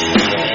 Yeah. 0.00 0.49